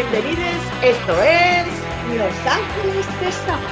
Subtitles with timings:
[0.00, 0.62] bienvenidos.
[0.82, 1.66] Esto es
[2.16, 3.62] Los Ángeles de Sapo.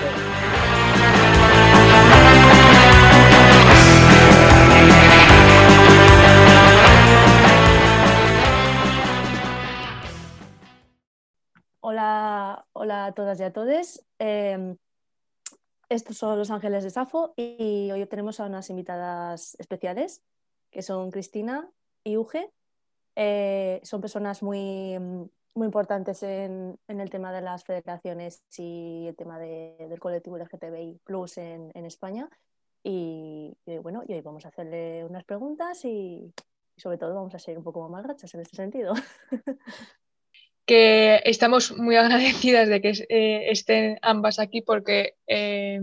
[11.80, 14.04] Hola, hola a todas y a todos.
[14.18, 14.76] Eh,
[15.88, 20.22] estos son Los Ángeles de Safo y hoy tenemos a unas invitadas especiales
[20.70, 21.70] que son Cristina
[22.04, 22.52] y Uge.
[23.16, 24.98] Eh, son personas muy,
[25.58, 30.38] muy importantes en, en, el tema de las federaciones y el tema de, del colectivo
[30.38, 32.28] LGTBI Plus en, en España.
[32.82, 36.32] Y, y, bueno, y hoy vamos a hacerle unas preguntas y,
[36.76, 38.94] y sobre todo vamos a ser un poco más gachas en este sentido.
[40.64, 45.80] que estamos muy agradecidas de que eh, estén ambas aquí porque eh,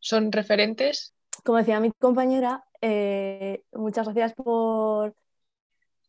[0.00, 1.14] son referentes.
[1.44, 5.14] Como decía mi compañera, eh, muchas gracias por,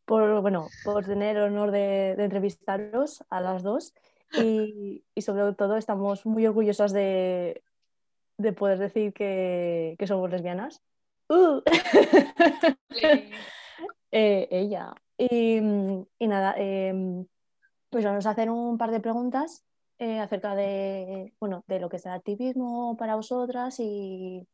[0.10, 3.94] por, bueno, por tener el honor de, de entrevistaros a las dos
[4.34, 7.62] y, y, sobre todo estamos muy orgullosas de,
[8.38, 10.82] de poder decir que, que somos lesbianas.
[11.30, 11.62] Uh.
[14.12, 14.96] ella.
[15.16, 16.56] Y, y nada,
[17.92, 19.64] pues vamos a hacer un par de preguntas
[20.00, 24.48] eh, acerca de, bueno, de lo que es el activismo para vosotras y,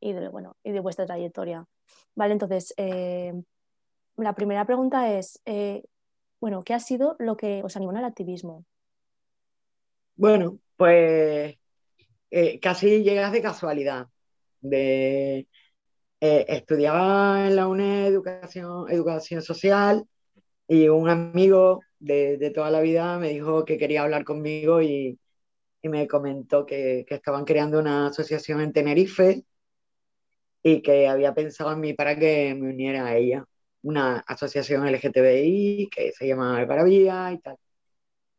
[0.00, 1.68] y, de, bueno, y de vuestra trayectoria.
[2.16, 3.32] Vale, entonces, eh,
[4.18, 5.82] la primera pregunta es, eh,
[6.40, 8.64] bueno, ¿qué ha sido lo que os animó al activismo?
[10.16, 11.56] Bueno, pues
[12.30, 14.08] eh, casi llegas de casualidad.
[14.60, 15.46] De,
[16.20, 20.04] estudiaba en la UNED educación, educación social
[20.66, 25.18] y un amigo de, toda la vida me dijo que quería hablar conmigo y,
[25.82, 29.44] me comentó que, estaban creando una asociación en Tenerife
[30.62, 33.46] y que había pensado en mí para que me uniera a ella,
[33.88, 37.56] una asociación LGTBI que se llama Algarabía y tal.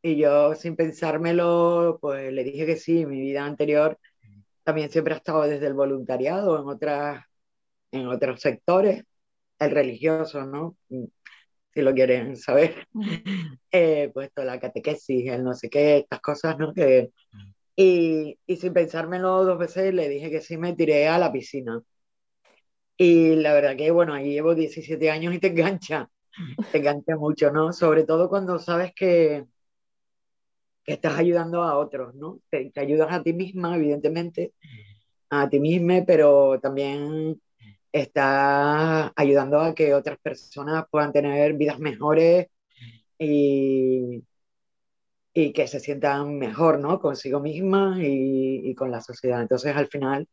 [0.01, 3.99] Y yo sin pensármelo, pues le dije que sí, mi vida anterior
[4.63, 7.25] también siempre ha estado desde el voluntariado en, otras,
[7.91, 9.03] en otros sectores,
[9.59, 10.77] el religioso, ¿no?
[11.73, 12.87] si lo quieren saber,
[13.71, 16.73] eh, pues toda la catequesis, el no sé qué, estas cosas, ¿no?
[16.73, 17.11] Que,
[17.75, 21.81] y, y sin pensármelo dos veces le dije que sí me tiré a la piscina.
[22.99, 26.09] Y la verdad que, bueno, ahí llevo 17 años y te engancha,
[26.71, 27.73] te engancha mucho, ¿no?
[27.73, 29.45] Sobre todo cuando sabes que,
[30.83, 32.39] que estás ayudando a otros, ¿no?
[32.49, 34.53] Te, te ayudas a ti misma, evidentemente,
[35.31, 37.41] a ti misma, pero también
[37.93, 42.47] está ayudando a que otras personas puedan tener vidas mejores
[43.19, 44.23] y,
[45.33, 46.99] y que se sientan mejor, ¿no?
[46.99, 49.41] Consigo mismas y, y, con la sociedad.
[49.41, 50.27] Entonces, al final,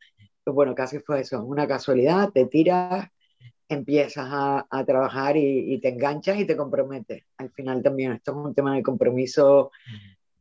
[0.47, 3.09] pues bueno, casi fue eso, una casualidad, te tiras,
[3.69, 7.25] empiezas a, a trabajar y, y, te enganchas y te comprometes.
[7.39, 9.73] Al final también esto es un tema de compromiso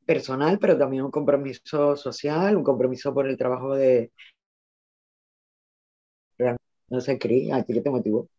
[0.05, 4.11] personal, pero también un compromiso social, un compromiso por el trabajo de,
[6.89, 8.29] no sé, Cris, ¿a ti qué te motivó?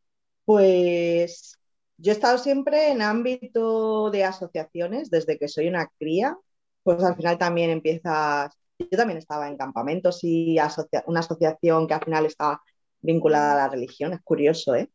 [0.44, 1.58] Pues
[1.98, 6.38] yo he estado siempre en ámbito de asociaciones desde que soy una cría,
[6.84, 11.94] pues al final también empiezas, yo también estaba en campamentos y asocia una asociación que
[11.94, 12.62] al final estaba
[13.00, 14.90] vinculada a la religión, es curioso, ¿eh?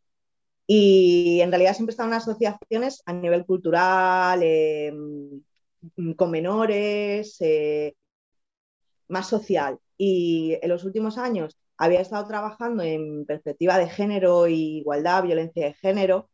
[0.68, 4.94] Y en realidad siempre en asociaciones a nivel cultural, eh,
[6.18, 7.96] con menores, eh,
[9.08, 9.80] más social.
[9.98, 15.74] Y en los últimos años había estado trabajando en perspectiva de género igualdad, violencia de
[15.76, 16.30] género.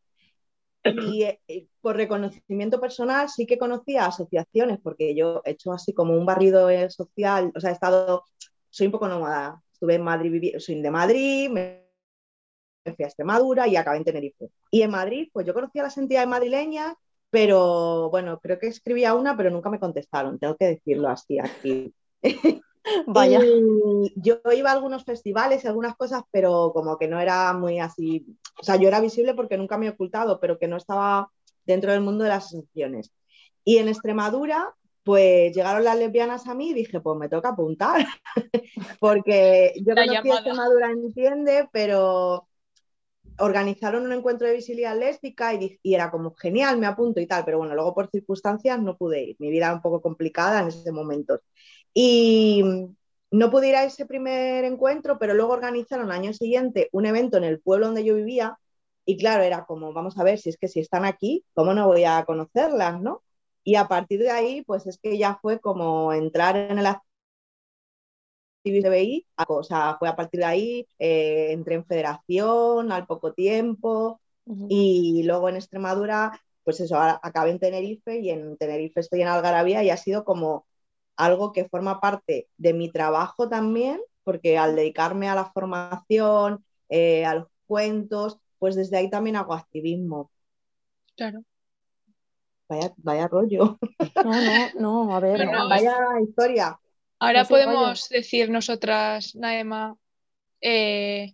[0.84, 6.14] Y eh, por reconocimiento personal sí que conocía asociaciones, porque yo he hecho así como
[6.14, 8.24] un barrido social, o sea, he estado,
[8.70, 11.88] soy un poco nómada, estuve en Madrid, soy de Madrid, me
[12.96, 14.50] fui a Extremadura y acabé en Tenerife.
[14.72, 16.96] Y en Madrid, pues yo conocía las entidades madrileñas,
[17.30, 21.94] pero bueno, creo que escribía una, pero nunca me contestaron, tengo que decirlo así aquí.
[23.08, 23.40] Vaya.
[23.44, 27.80] Y yo iba a algunos festivales y algunas cosas, pero como que no era muy
[27.80, 28.26] así.
[28.60, 31.30] O sea, yo era visible porque nunca me he ocultado, pero que no estaba
[31.66, 33.12] dentro del mundo de las asociaciones.
[33.64, 34.74] Y en Extremadura,
[35.04, 38.06] pues llegaron las lesbianas a mí y dije, pues me toca apuntar.
[39.00, 40.40] porque yo La conocí llamada.
[40.40, 42.48] Extremadura Entiende, pero
[43.40, 47.46] organizaron un encuentro de visibilidad lésbica y, y, era como genial, me apunto y tal,
[47.46, 49.36] pero bueno, luego por circunstancias no pude ir.
[49.40, 51.40] Mi vida era un poco complicada en ese momento.
[52.00, 52.64] Y
[53.32, 57.38] no pude ir a ese primer encuentro, pero luego organizaron al año siguiente un evento
[57.38, 58.60] en el pueblo donde yo vivía.
[59.04, 61.88] Y claro, era como, vamos a ver, si es que si están aquí, ¿cómo no
[61.88, 63.24] voy a conocerlas, no?
[63.64, 67.08] Y a partir de ahí, pues es que ya fue como entrar en el activismo
[69.48, 74.54] o sea, fue a partir de ahí, eh, entré en federación al poco tiempo uh
[74.54, 74.68] -huh.
[74.70, 79.84] y luego en Extremadura pues eso, acabé en Tenerife y en Tenerife estoy en Algarabía
[79.84, 80.67] y ha sido como
[81.18, 87.26] algo que forma parte de mi trabajo también, porque al dedicarme a la formación, eh,
[87.26, 90.32] a los cuentos, pues desde ahí también hago activismo.
[91.16, 91.44] Claro.
[92.70, 93.78] Vaya, vaya rollo.
[94.26, 95.48] No, no, no, a ver.
[95.48, 96.80] vaya historia.
[97.20, 99.96] Ahora podemos decir nosotras, Naema,
[100.62, 101.34] eh,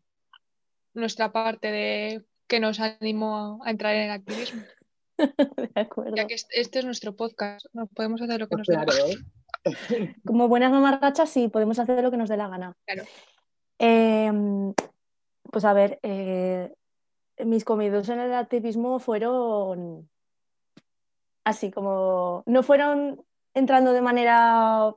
[0.94, 4.62] nuestra parte de que nos animó a entrar en el activismo.
[5.76, 6.16] De acuerdo.
[6.16, 7.66] Ya que este es nuestro podcast,
[7.96, 8.94] podemos hacer lo que Pues nos claro.
[9.08, 9.16] ¿eh?
[10.26, 12.76] Como buenas mamarrachas, sí, podemos hacer lo que nos dé la gana.
[12.86, 13.04] Claro.
[13.80, 14.74] Em,
[15.52, 16.74] pues a ver, eh,
[17.46, 20.10] mis comidos en el activismo fueron
[21.44, 23.24] así como, no fueron
[23.54, 24.96] entrando de manera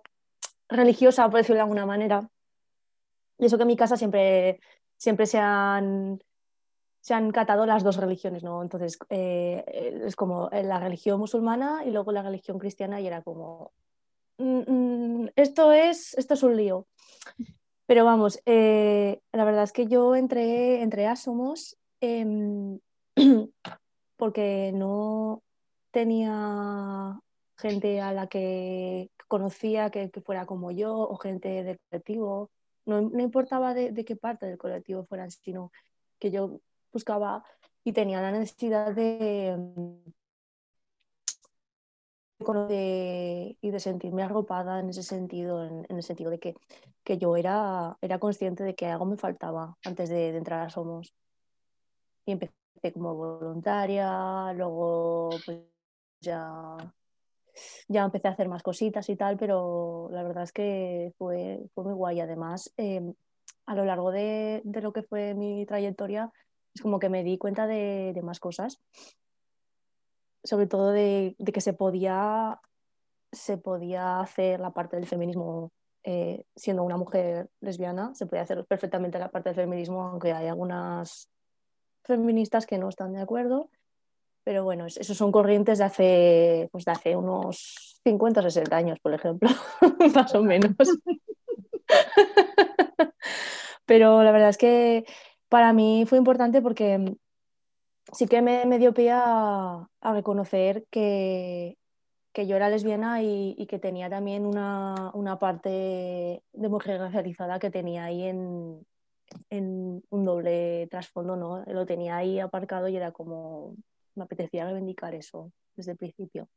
[0.69, 2.29] religiosa, por decirlo de alguna manera.
[3.38, 4.61] Y eso que en mi casa siempre,
[4.97, 6.23] siempre se han,
[7.00, 8.62] se han catado las dos religiones, ¿no?
[8.62, 13.73] Entonces, eh, es como la religión musulmana y luego la religión cristiana y era como,
[14.38, 16.87] "Mm, mm, esto, es, esto es un lío.
[17.87, 22.81] Pero vamos, eh, la verdad es que yo entré, entré a Somos em,
[24.17, 25.43] porque no
[25.93, 27.21] tenía
[27.56, 32.50] gente a la que conocía que, fuera como yo o gente del colectivo.
[32.87, 35.73] No, no importaba de, de qué parte del colectivo fueran, sino
[36.19, 36.61] que yo
[36.93, 37.44] buscaba
[37.85, 39.56] y tenía la necesidad de,
[42.38, 46.55] de- y de sentirme arropada en ese sentido, en, en el sentido de que,
[47.03, 50.71] que yo era, era consciente de que algo me faltaba antes de, de entrar a
[50.71, 51.15] Somos.
[52.27, 52.53] Y empecé
[52.93, 55.61] como voluntaria, luego pues
[56.21, 56.77] ya,
[57.88, 61.85] ya empecé a hacer más cositas y tal, pero la verdad es que fue, fue
[61.85, 62.21] muy guay.
[62.21, 63.00] Además, eh,
[63.67, 66.31] a lo largo de, de lo que fue mi trayectoria,
[66.75, 68.81] es como que me di cuenta de, de más cosas
[70.46, 72.60] sobre todo de, de que se podía,
[73.32, 75.72] se podía hacer la parte del feminismo
[76.04, 80.46] eh, siendo una mujer lesbiana, se podía hacer perfectamente la parte del feminismo, aunque hay
[80.46, 81.28] algunas
[82.04, 83.70] feministas que no están de acuerdo.
[84.44, 88.76] Pero bueno, es- esos son corrientes de hace, pues de hace unos 50 o 60
[88.76, 89.49] años, por ejemplo,
[90.14, 90.70] más o menos.
[93.87, 95.04] Pero la verdad es que
[95.49, 97.16] para mí fue importante porque
[98.12, 101.76] sí que me, me dio pie a, a reconocer que,
[102.32, 107.58] que yo era lesbiana y, y que tenía también una, una parte de mujer racializada
[107.58, 108.87] que tenía ahí en,
[109.50, 111.64] en un doble trasfondo, ¿no?
[111.67, 113.75] Lo tenía ahí aparcado y era como,
[114.14, 116.49] me apetecía reivindicar eso desde el principio.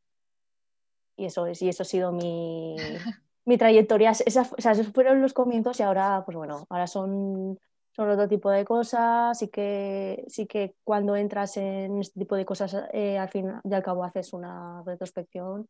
[1.16, 2.76] Y eso es, y eso ha sido mi,
[3.46, 4.12] mi trayectoria.
[4.12, 7.60] Esas, o sea, esos fueron los comienzos y ahora, pues bueno, ahora son
[8.08, 12.76] otro tipo de cosas, sí que, sí que cuando entras en este tipo de cosas,
[12.94, 15.68] eh, al fin y al cabo haces una retrospección,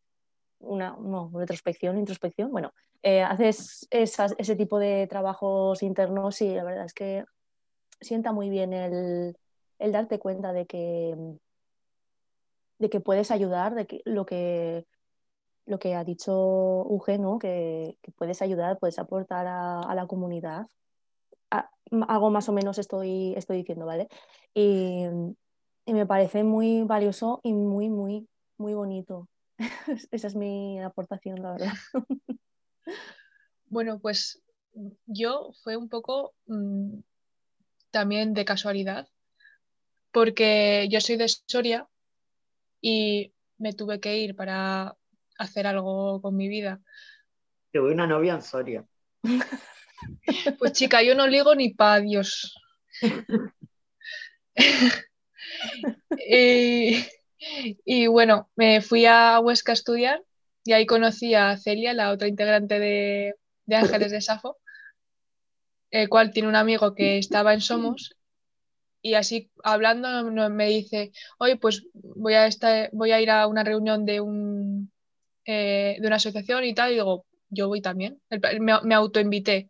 [0.59, 6.85] una, no, retrospección, introspección, bueno, eh, haces ese tipo de trabajos internos y la verdad
[6.85, 7.23] es que
[8.01, 9.37] sienta muy bien el,
[9.79, 11.15] el darte cuenta de que,
[12.77, 14.85] de que puedes ayudar, de que lo que,
[15.65, 17.39] lo que ha dicho Uge, ¿no?
[17.39, 20.67] que, puedes ayudar, puedes aportar a, la comunidad
[21.49, 24.07] algo más o menos estoy, estoy diciendo, ¿vale?
[24.53, 25.05] Y,
[25.85, 28.27] y me parece muy valioso y muy, muy,
[28.57, 29.27] muy bonito.
[30.11, 31.73] Esa es mi aportación, la verdad.
[33.65, 34.41] Bueno, pues
[35.05, 36.99] yo fue un poco mm,
[37.91, 39.07] también de casualidad,
[40.11, 41.87] porque yo soy de Soria
[42.81, 44.95] y me tuve que ir para
[45.37, 46.81] hacer algo con mi vida.
[47.71, 48.85] Tuve una novia en Soria.
[50.57, 52.55] Pues chica, yo no ligo ni pa' Dios.
[56.29, 57.05] y,
[57.85, 60.23] y bueno, me fui a Huesca a estudiar
[60.63, 64.57] y ahí conocí a Celia, la otra integrante de, de Ángeles de Safo,
[65.91, 68.15] el cual tiene un amigo que estaba en Somos
[69.01, 73.63] y así hablando me dice, oye, pues voy a, estar, voy a ir a una
[73.63, 74.91] reunión de, un,
[75.45, 78.21] eh, de una asociación y tal, y digo, yo voy también.
[78.59, 79.69] Me, me autoinvité.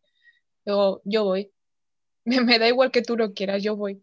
[1.06, 1.52] Yo voy.
[2.26, 4.02] Me, da igual que tú lo quieras, yo voy.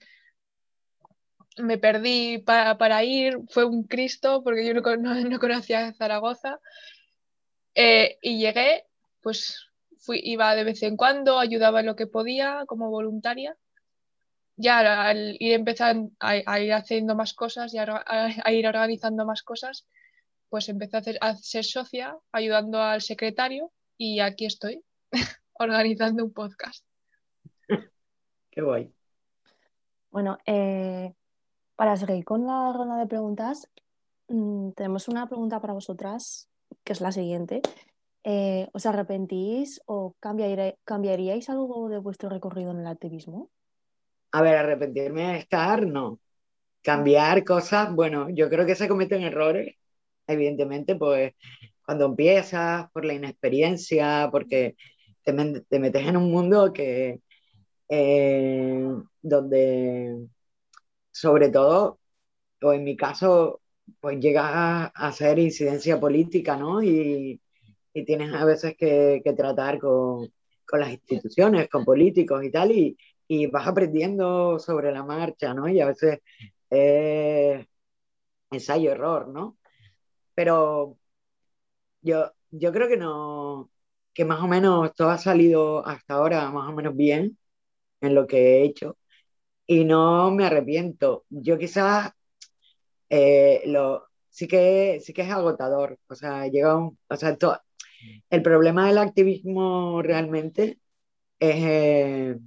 [1.69, 5.93] Me perdí pa- para ir, fue un Cristo porque yo no, con- no- no conocía
[5.95, 6.61] Zaragoza.
[7.75, 8.87] Eh, y llegué,
[9.23, 9.67] pues
[9.99, 13.57] fui, iba de vez en cuando, ayudaba en lo que podía como voluntaria.
[14.57, 19.43] Ya al- ir empezando a, a ir haciendo más cosas y a ir organizando más
[19.43, 19.87] cosas,
[20.51, 24.85] pues empecé a, hacer- a ser socia, ayudando al secretario y aquí estoy,
[25.59, 26.85] organizando un podcast.
[28.51, 28.93] Qué guay.
[30.11, 31.13] Bueno, eh,
[31.77, 33.71] para seguir con la ronda de preguntas,
[34.29, 36.49] mm, tenemos una pregunta para vosotras,
[36.85, 37.61] que es la siguiente.
[38.25, 43.51] Eh, ¿Os arrepentís o cambiaríais algo de vuestro recorrido en el activismo?
[44.33, 46.19] A ver, arrepentirme de estar, no.
[46.83, 49.77] Cambiar cosas, bueno, yo creo que se cometen errores,
[50.27, 51.35] evidentemente, pues
[51.85, 54.77] cuando empiezas, por la inexperiencia, porque
[55.27, 57.21] te, metes en un mundo que,
[57.89, 58.89] eh,
[59.23, 60.29] donde,
[61.11, 62.01] sobre todo,
[62.63, 63.63] o en mi caso,
[64.01, 66.83] pues llegas a, hacer incidencia política, ¿no?
[66.83, 67.41] Y,
[67.95, 70.33] y tienes a veces que, tratar con,
[70.67, 72.97] con, las instituciones, con políticos y tal, y,
[73.29, 75.69] y, vas aprendiendo sobre la marcha, ¿no?
[75.69, 76.21] Y a veces
[76.71, 77.67] eh,
[78.51, 79.59] ensayo-error, ¿no?
[80.35, 80.99] Pero
[82.03, 83.71] yo, yo creo que no,
[84.17, 87.39] que más o menos todo ha salido hasta ahora más o menos bien
[88.01, 88.99] en lo que he hecho
[89.67, 91.27] y no me arrepiento.
[91.31, 92.13] Yo quizás
[93.11, 97.37] eh, lo, sí, que, sí que es agotador, o sea, llega un, o sea,
[98.31, 100.81] el problema del activismo realmente
[101.41, 102.39] es, eh,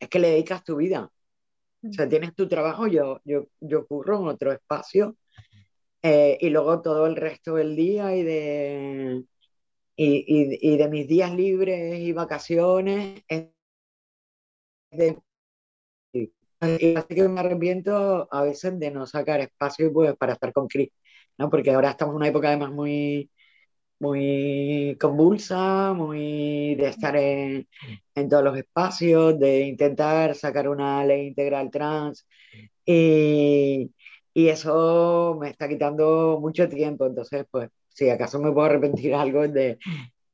[0.00, 1.10] es que le dedicas tu vida.
[1.82, 5.16] O sea, tienes tu trabajo, yo, yo, yo ocurro en otro espacio
[6.02, 9.24] eh, y luego todo el resto del día y de,
[9.96, 13.46] y, y, de mis días libres y vacaciones es
[14.90, 15.18] de,
[16.12, 20.68] y así que me arrepiento a veces de no sacar espacio pues, para estar con
[20.68, 20.90] Chris,
[21.38, 21.50] ¿no?
[21.50, 23.30] porque ahora estamos en una época además muy,
[24.00, 27.68] muy convulsa, muy de estar en,
[28.14, 32.26] en, todos los espacios, de intentar sacar una ley integral trans.
[32.84, 33.92] Y,
[34.34, 39.48] y eso me está quitando mucho tiempo, entonces pues si acaso me puedo arrepentir algo
[39.48, 39.78] de,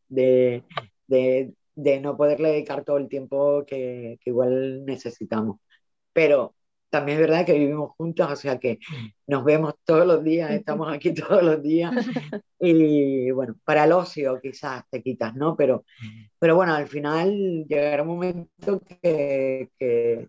[0.08, 0.64] de,
[1.06, 5.58] de, de no poderle dedicar todo el tiempo que, igual necesitamos.
[6.12, 6.56] Pero
[6.90, 8.78] también es verdad que vivimos juntos, o sea que
[9.28, 11.92] nos vemos todos los días, estamos aquí todos los días.
[12.58, 15.56] Y bueno, para el ocio quizás te quitas, ¿no?
[15.56, 15.84] Pero,
[16.40, 20.28] pero bueno, al final llegará un momento que, que,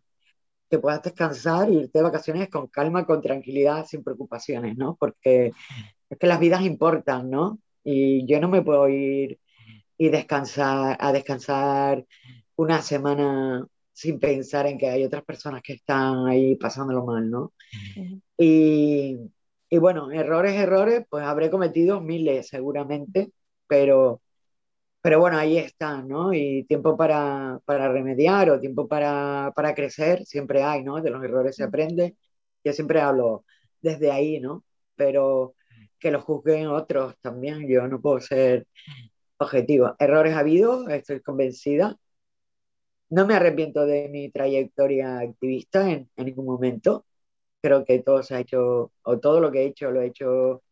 [0.70, 4.96] que puedas descansar e irte de vacaciones con calma, con tranquilidad, sin preocupaciones, ¿no?
[5.00, 5.52] Porque
[6.14, 7.60] es que las vidas importan, ¿no?
[7.84, 9.40] Y yo no me puedo ir
[9.98, 12.06] y descansar, a descansar
[12.56, 17.54] una semana sin pensar en que hay otras personas que están ahí pasándolo mal, ¿no?
[18.38, 19.18] y,
[19.70, 23.32] y, bueno, errores, errores, pues habré cometido miles seguramente,
[23.68, 24.22] pero,
[25.02, 26.34] pero bueno, ahí están, ¿no?
[26.34, 31.02] Y tiempo para, para remediar o tiempo para, para, crecer siempre hay, ¿no?
[31.02, 32.16] De los errores se aprende.
[32.64, 33.46] Yo siempre hablo
[33.82, 34.64] desde ahí, ¿no?
[34.96, 35.56] Pero
[36.04, 38.68] que lo juzguen otros también, yo no puedo ser
[39.38, 39.96] objetivo.
[40.00, 41.98] Errores ha habido, estoy convencida,
[43.10, 47.06] no me arrepiento de mi trayectoria activista en, ningún momento.
[47.62, 50.64] Creo que todo se ha hecho, o todo lo que he hecho lo he hecho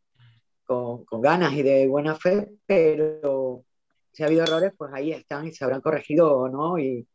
[0.66, 3.64] con, ganas y de buena fe, pero
[4.12, 7.08] si ha habido errores, pues ahí están y se habrán corregido o no, y,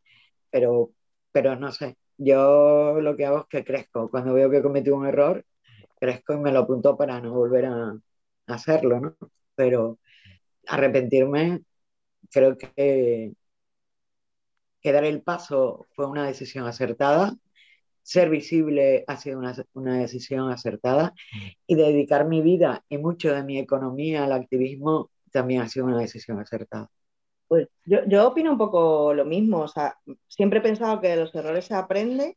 [0.50, 0.92] pero,
[1.32, 1.96] pero no sé.
[2.18, 4.08] Yo lo que hago es que crezco.
[4.10, 5.44] Cuando veo que he cometido un error,
[6.00, 7.98] crezco y me lo apunto para no volver a
[8.46, 9.16] hacerlo, ¿no?
[9.54, 9.98] Pero
[10.66, 11.62] arrepentirme,
[12.30, 13.34] creo que
[14.92, 17.36] dar el paso fue una decisión acertada,
[18.02, 21.12] ser visible ha sido una, una, decisión acertada
[21.66, 25.98] y dedicar mi vida y mucho de mi economía al activismo también ha sido una
[25.98, 26.88] decisión acertada.
[27.48, 29.96] Pues yo, yo opino un poco lo mismo, o sea,
[30.28, 32.36] siempre he pensado que de los errores se aprende,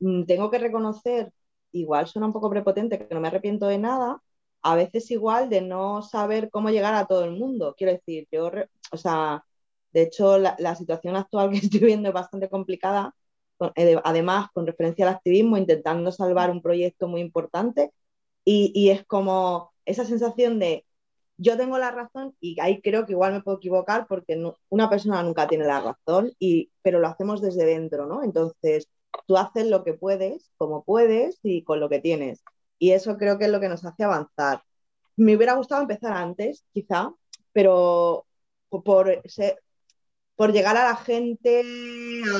[0.00, 1.32] mm, tengo que reconocer,
[1.72, 4.20] igual suena un poco prepotente, que no me arrepiento de nada,
[4.64, 8.50] a veces igual de no saber cómo llegar a todo el mundo, quiero decir, yo,
[8.92, 9.44] o sea,
[9.92, 13.14] de hecho, la, situación actual que estoy viendo es bastante complicada,
[13.76, 17.92] eh, además con referencia al activismo, intentando salvar un proyecto muy importante
[18.44, 20.86] y, es como esa sensación de
[21.36, 25.22] yo tengo la razón y ahí creo que igual me puedo equivocar porque una persona
[25.22, 28.22] nunca tiene la razón, y, pero lo hacemos desde dentro, ¿no?
[28.22, 28.88] Entonces,
[29.26, 32.42] tú haces lo que puedes, como puedes y con lo que tienes.
[32.78, 34.62] Y eso creo que es lo que nos hace avanzar.
[35.16, 37.12] Me hubiera gustado empezar antes, quizá,
[37.52, 38.26] pero
[38.68, 39.62] por ser,
[40.36, 41.62] por llegar a la gente,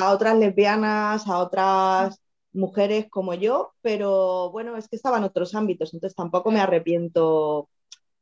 [0.02, 2.20] a otras lesbianas, a otras
[2.52, 7.68] mujeres como yo, pero bueno, es que estaba en otros ámbitos, entonces tampoco me arrepiento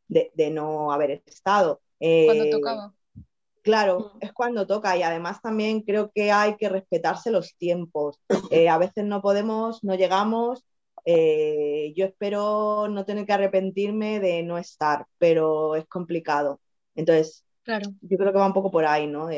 [0.09, 1.81] de, no haber estado.
[1.99, 2.95] cuando eh, tocaba.
[3.63, 4.19] Claro, mm.
[4.21, 8.19] es cuando toca y además también creo que hay que respetarse los tiempos.
[8.51, 10.65] Eh, a veces no podemos, no llegamos.
[11.05, 16.61] Eh, yo espero no tener que arrepentirme de no estar, pero es complicado.
[16.95, 17.95] Entonces, Claro.
[18.03, 19.29] Yo creo que va un poco por ahí, ¿no?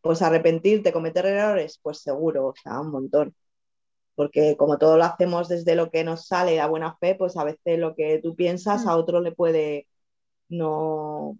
[0.00, 3.34] pues arrepentirte, cometer errores, pues seguro, o sea, un montón.
[4.14, 7.44] porque como todo lo hacemos desde lo que nos sale a buena fe, pues a
[7.44, 8.88] veces lo que tú piensas Mm.
[8.88, 9.86] a otro le puede
[10.50, 11.38] no,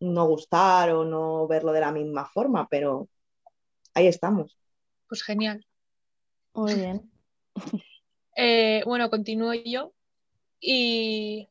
[0.00, 3.08] no gustar o no verlo de la misma forma, pero
[3.94, 4.58] ahí estamos.
[5.06, 5.66] Pues genial.
[6.54, 7.10] Muy bien.
[8.38, 9.94] Eh, bueno, continúo yo.
[10.60, 11.48] Y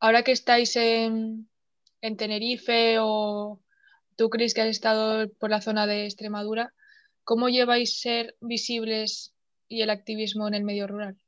[0.00, 1.48] ahora que estáis en,
[2.02, 3.60] en Tenerife o
[4.16, 6.74] tú crees que has estado por la zona de Extremadura,
[7.24, 9.34] ¿cómo lleváis ser visibles
[9.68, 11.18] y el activismo en el medio rural?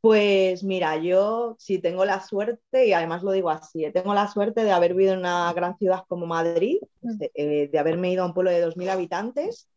[0.00, 4.28] Pues mira, yo sí tengo la suerte, y además lo digo así, eh, tengo la
[4.28, 7.18] suerte de haber vivido en una gran ciudad como Madrid, Mm.
[7.18, 9.68] de, eh, de haberme ido a un pueblo de 2.000 habitantes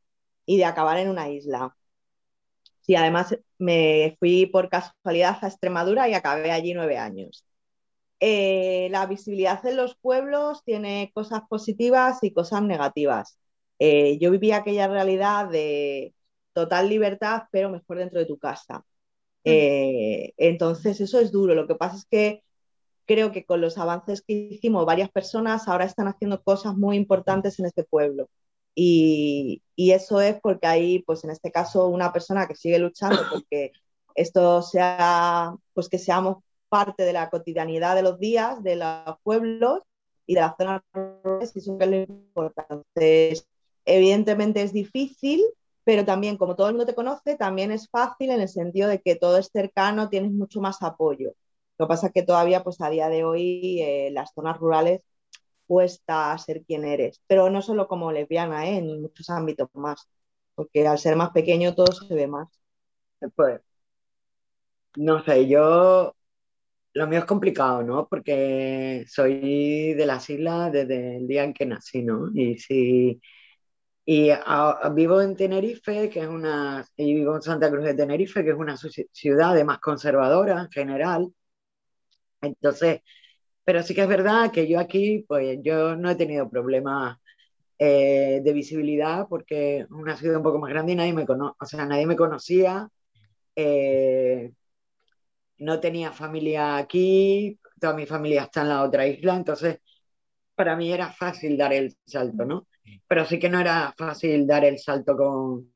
[0.46, 1.76] y de acabar en una isla.
[2.82, 7.46] Sí, además me fui por casualidad a Extremadura y acabé allí nueve años.
[8.20, 13.40] Eh, la visibilidad en los pueblos tiene cosas positivas y cosas negativas.
[13.80, 16.14] Eh, yo viví aquella realidad de
[16.54, 18.86] total libertad, pero mejor dentro de tu casa.
[19.46, 21.56] Eh, entonces, eso es duro.
[21.56, 22.44] Lo que pasa es que
[23.06, 27.60] creo que con los avances que hicimos varias personas ahora están haciendo cosas muy importantes
[27.60, 28.30] en este pueblo.
[28.76, 33.18] Y, y eso es porque hay, pues en este caso, una persona que sigue luchando
[33.32, 33.72] porque
[34.16, 36.38] esto sea, pues que seamos
[36.70, 39.82] parte de la cotidianidad de los días, de los pueblos
[40.26, 43.34] y de las zonas rurales, y eso es lo importante.
[43.86, 45.42] Evidentemente es difícil,
[45.84, 49.02] pero también como todo el mundo te conoce, también es fácil en el sentido de
[49.02, 51.34] que todo es cercano, tienes mucho más apoyo.
[51.78, 55.02] Lo que pasa es que todavía, pues a día de hoy, eh, las zonas rurales
[55.72, 58.78] cuesta ser quien eres, pero no solo como lesbiana, ¿eh?
[58.80, 60.10] en muchos ámbitos más,
[60.56, 62.50] porque al ser más pequeño todo se ve más.
[63.36, 63.62] Pues,
[64.96, 66.16] no sé, yo
[66.94, 68.08] lo mío es complicado, ¿no?
[68.10, 72.30] Porque soy de las islas desde el día en que nací, ¿no?
[72.36, 73.22] Y si
[74.06, 77.96] y a- a- vivo en Tenerife, que es una, y vivo en Santa Cruz de
[77.96, 78.78] Tenerife, que es una
[79.14, 81.34] ciudad de más conservadora en general.
[82.42, 83.02] Entonces,
[83.64, 87.18] pero sí que es verdad que yo aquí, pues yo no he tenido problemas
[87.80, 91.56] eh, de visibilidad porque es una ciudad un poco más grande y nadie me cono
[91.60, 92.90] o sea, nadie me conocía.
[93.56, 94.52] eh,
[95.60, 99.80] no tenía familia aquí, toda mi familia está en la otra isla, entonces
[100.56, 102.68] para mí era fácil dar el salto, ¿no?
[103.08, 105.74] Pero sí que no era fácil dar el salto con,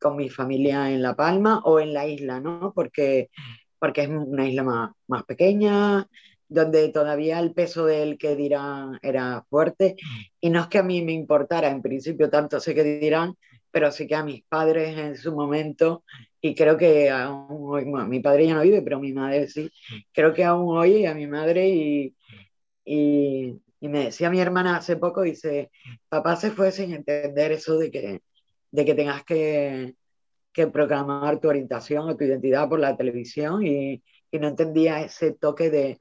[0.00, 2.72] con mi familia en La Palma o en la isla, ¿no?
[2.74, 3.30] Porque,
[3.78, 6.06] porque es una isla más, más pequeña,
[6.48, 9.96] donde todavía el peso del que dirán era fuerte.
[10.40, 13.34] Y no es que a mí me importara en principio tanto sé que dirán,
[13.70, 16.04] pero sí que a mis padres en su momento,
[16.40, 19.68] y creo que aún hoy, bueno, mi padre ya no vive, pero mi madre sí,
[20.12, 22.14] creo que aún hoy a mi madre y,
[22.84, 25.70] y, y me decía mi hermana hace poco, dice,
[26.08, 28.20] papá se fue sin entender eso de que,
[28.70, 29.94] de que tengas que,
[30.52, 35.32] que proclamar tu orientación o tu identidad por la televisión y, y no entendía ese
[35.32, 36.00] toque de,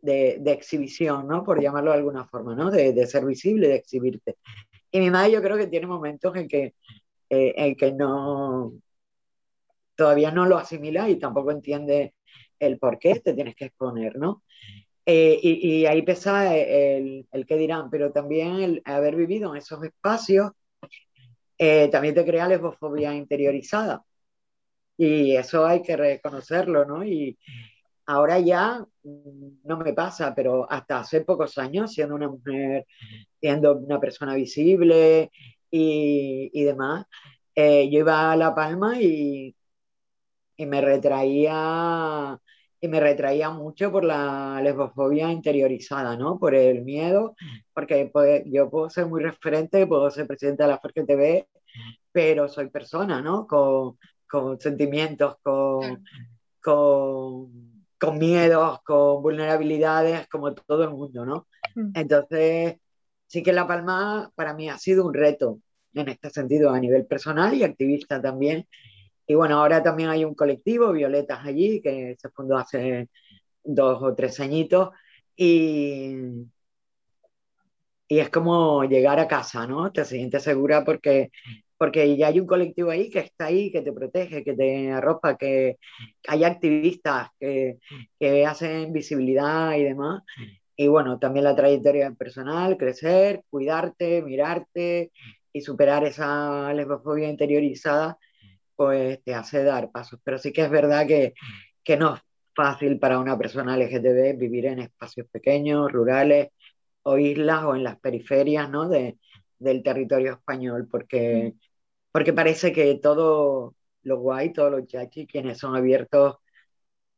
[0.00, 1.44] de, exhibición, ¿no?
[1.44, 2.70] Por llamarlo de alguna forma, ¿no?
[2.70, 4.36] De, ser visible, de exhibirte.
[4.90, 6.74] Y mi madre yo creo que tiene momentos en que,
[7.30, 8.72] eh, en que no,
[9.96, 12.14] todavía no lo asimila y tampoco entiende
[12.58, 14.42] el por qué te tienes que exponer, ¿no?
[15.06, 19.58] Eh, y, y, ahí pesa el, el qué dirán, pero también el haber vivido en
[19.58, 20.52] esos espacios
[21.58, 24.04] eh, también te crea lesbofobia interiorizada.
[24.96, 27.04] Y eso hay que reconocerlo, ¿no?
[27.04, 27.38] Y
[28.08, 32.86] ahora ya no me pasa, pero hasta hace pocos años, siendo una mujer,
[33.40, 35.30] siendo una persona visible
[35.70, 37.06] y, y demás,
[37.54, 39.54] eh, yo iba a La Palma y,
[40.56, 42.38] y me retraía
[42.80, 46.38] y me retraía mucho por la lesbofobia interiorizada, ¿no?
[46.38, 47.34] Por el miedo,
[47.74, 51.48] porque pues, yo puedo ser muy referente, puedo ser presidenta de la FERC TV,
[52.12, 53.46] pero soy persona, ¿no?
[53.46, 56.04] Con, con sentimientos, con,
[56.62, 57.57] con,
[57.98, 61.48] con, miedos, con vulnerabilidades, como todo el mundo, ¿no?
[61.94, 62.76] Entonces,
[63.26, 65.60] sí que La Palma para mí ha sido un reto
[65.94, 68.66] en este sentido a nivel personal y activista también,
[69.30, 73.10] y bueno, ahora también hay un colectivo, Violetas allí, que se fundó hace
[73.62, 74.88] dos o tres añitos.
[75.36, 76.14] Y,
[78.08, 79.92] y es como llegar a casa, ¿no?
[79.92, 81.30] Te sientes segura porque,
[81.78, 85.36] porque ya hay un colectivo ahí que está ahí, que te protege, que te arropa,
[85.36, 85.78] que
[86.26, 87.78] hay activistas que,
[88.18, 90.22] que hacen visibilidad y demás.
[90.76, 95.12] Y bueno, también la trayectoria personal, crecer, cuidarte, mirarte
[95.52, 98.18] y superar esa lesbofobia interiorizada
[98.76, 100.20] pues te hace dar pasos.
[100.22, 101.34] Pero sí que es verdad que,
[101.82, 102.20] que no es
[102.54, 106.50] fácil para una persona LGTB vivir en espacios pequeños, rurales
[107.02, 108.88] o islas o en las periferias ¿no?
[108.88, 109.18] de,
[109.58, 111.54] del territorio español, porque
[112.12, 116.36] porque parece que todo lo guay, todos los yachis, quienes son abiertos,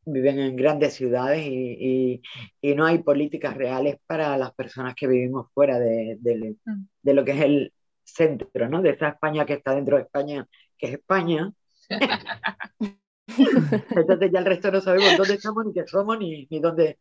[0.05, 2.23] viven en grandes ciudades y,
[2.63, 6.87] y, no hay políticas reales para las personas que vivimos fuera de, de, mm.
[7.03, 7.73] de, lo que es el
[8.03, 8.83] centro, ¿no?
[8.83, 10.47] De esa España que está dentro de España,
[10.79, 11.53] que es España.
[13.39, 16.99] Entonces ya el resto no sabemos dónde estamos, ni qué somos, ni, ni dónde,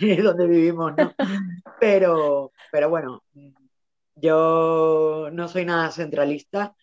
[0.00, 1.14] ni dónde vivimos, ¿no?
[1.78, 3.22] Pero, pero bueno,
[4.16, 6.74] yo no soy nada centralista.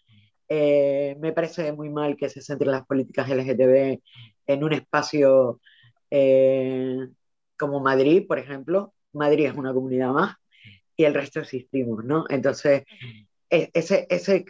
[0.50, 4.00] Eh, me parece muy mal que se centren las políticas LGTB
[4.48, 5.60] en un espacio
[6.10, 7.08] eh,
[7.58, 8.94] como Madrid, por ejemplo.
[9.14, 10.36] Madrid es una comunidad más
[10.96, 12.26] y el resto existimos, ¿no?
[12.30, 12.84] Entonces,
[13.50, 14.46] e, ese, ese,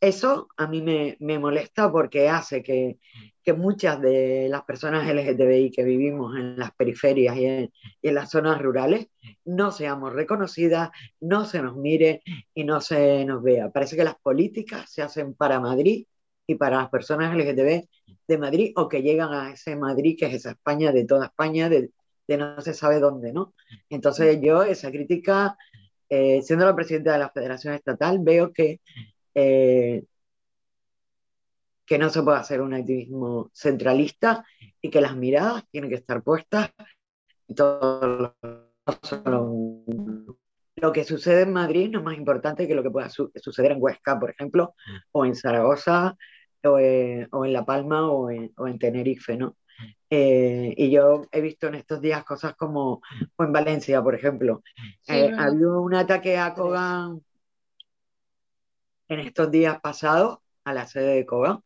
[0.00, 2.98] eso a mí me, me molesta porque hace que,
[3.42, 7.70] que, muchas de las personas LGTBI que vivimos en las periferias y en,
[8.02, 9.08] las zonas rurales
[9.44, 12.22] no seamos reconocidas, no se nos mire
[12.54, 13.70] y no se nos vea.
[13.70, 16.06] Parece que las políticas se hacen para Madrid
[16.46, 17.88] y para las personas LGTB
[18.28, 21.68] de Madrid o que llegan a ese Madrid que es esa España de toda España,
[21.68, 21.90] de,
[22.28, 23.54] de no se sabe dónde, ¿no?
[23.90, 25.56] Entonces yo esa crítica,
[26.08, 28.80] eh, siendo la presidenta de la Federación Estatal, veo que
[29.34, 30.04] eh,
[31.86, 34.44] que no se puede hacer un activismo centralista
[34.80, 36.70] y que las miradas tienen que estar puestas
[37.48, 38.34] en todo
[40.80, 43.78] lo que sucede en Madrid no es más importante que lo que pueda suceder en
[43.80, 44.74] Huesca, por ejemplo,
[45.12, 46.16] o en Zaragoza,
[46.62, 49.56] o, en La Palma, o en, Tenerife, ¿no?
[50.10, 53.00] Eh, y yo he visto en estos días cosas como
[53.38, 54.62] en Valencia, por ejemplo.
[55.06, 57.22] Eh, había un ataque a Kogan
[59.08, 61.60] en estos días pasados a la sede de Kogan,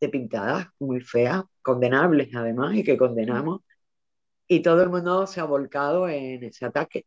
[0.00, 3.60] de pintadas muy feas, condenables además, y que condenamos.
[4.48, 7.06] Y todo el mundo se ha volcado en ese ataque.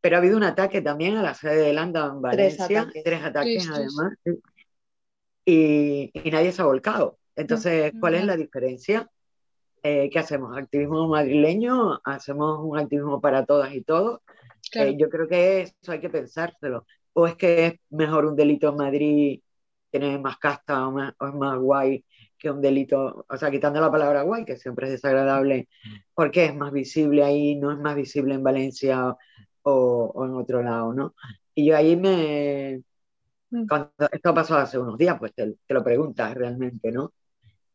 [0.00, 3.68] Pero ha habido un ataque también a la sede de Landa en Valencia, tres ataques,
[3.70, 4.12] además,
[5.46, 7.18] y, y, nadie se ha volcado.
[7.36, 9.10] Entonces, ¿cuál es la diferencia?
[9.82, 10.56] Eh, ¿Qué hacemos?
[10.56, 12.00] ¿Activismo madrileño?
[12.04, 14.20] ¿Hacemos un activismo para todas y todos?
[14.74, 18.68] Eh, yo creo que eso hay que pensárselo o es que es mejor un delito
[18.68, 19.40] en Madrid,
[19.90, 22.04] tiene más casta o, es más guay
[22.36, 25.68] que un delito, o sea, quitando la palabra guay, que siempre es desagradable,
[26.14, 29.16] porque es más visible ahí, no es más visible en Valencia
[29.62, 31.14] o, en otro lado, ¿no?
[31.54, 32.82] Y yo ahí me,
[33.50, 33.66] mm.
[33.68, 37.12] cuando esto pasó hace unos días, pues te, te, lo preguntas realmente, ¿no?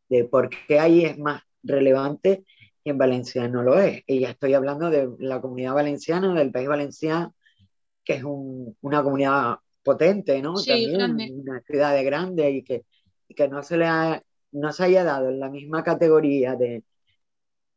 [0.08, 2.44] De por qué ahí es más relevante
[2.84, 4.02] y en Valencia no lo es.
[4.06, 7.34] Y ya estoy hablando de la comunidad valenciana, del país valenciano,
[8.10, 10.54] que es una comunidad potente, ¿no?
[10.64, 12.84] También una ciudad grande y que,
[13.36, 13.86] que no, se le
[14.52, 16.82] no se haya dado en la misma categoría de,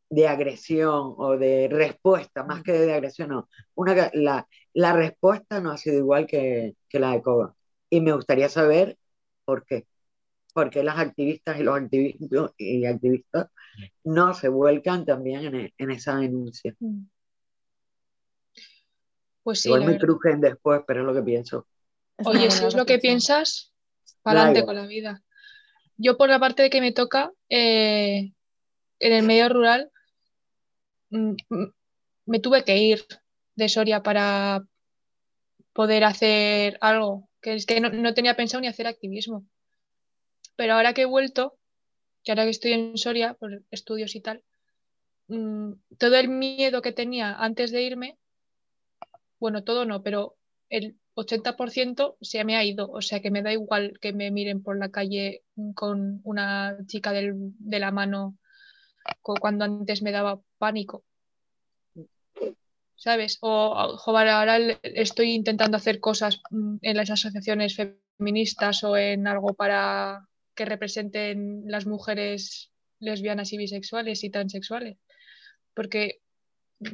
[0.10, 3.50] de agresión o de respuesta, más que de agresión, no.
[3.76, 7.56] Una, la, la respuesta no ha sido igual que, que la de Coba.
[7.90, 8.98] Y me gustaría saber
[9.46, 9.86] por qué.
[10.54, 13.48] Porque las activistas y los activistas, y activistas
[14.04, 16.76] no se vuelcan también en, en esa denuncia.
[16.80, 17.04] Mm.
[19.44, 19.70] Pues sí.
[19.70, 21.68] Igual me crujen después, pero es lo que pienso.
[22.24, 23.74] Oye, si es lo que piensas,
[24.22, 25.22] para adelante con la vida.
[25.98, 28.32] Yo por la parte de que me toca, eh,
[29.00, 29.92] en el medio rural,
[31.10, 31.74] mm, mm,
[32.26, 33.06] me tuve que ir
[33.56, 34.64] de Soria para
[35.74, 39.46] poder hacer algo, que es que no, tenía pensado ni hacer activismo.
[40.56, 41.58] Pero ahora que he vuelto,
[42.24, 44.44] que ahora que estoy en Soria por estudios y tal,
[45.28, 48.18] mm, todo el miedo que tenía antes de irme
[49.44, 50.38] bueno, todo no, pero
[50.70, 54.64] el 80% se me ha ido, o sea que me da igual que me miren
[54.64, 55.44] por la calle
[55.76, 58.38] con una chica de la mano
[59.22, 61.04] cuando antes me daba pánico.
[62.96, 63.38] ¿Sabes?
[63.42, 70.26] O ahora estoy intentando hacer cosas mm, en las asociaciones feministas o en algo para
[70.56, 74.96] que representen las mujeres lesbianas y bisexuales y transexuales.
[75.74, 76.22] Porque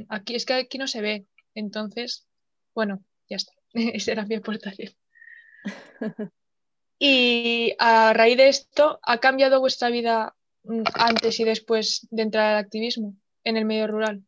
[0.07, 1.27] aquí es que aquí no se ve.
[1.53, 2.28] Entonces,
[2.73, 3.53] bueno, ya está.
[3.73, 4.93] Esa era mi aportación.
[7.01, 12.51] Y a raíz de esto, ¿ha cambiado vuestra vida mm, antes y después de entrar
[12.51, 14.21] al activismo en el medio rural?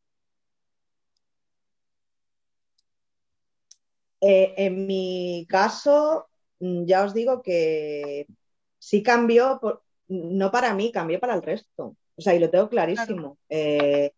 [4.21, 8.25] Eh, en mi caso, mm, ya os digo que
[8.79, 9.59] sí cambió,
[10.07, 11.97] no para mí, cambió para el resto.
[12.15, 13.37] O sea, y lo tengo clarísimo.
[13.49, 14.13] Eh,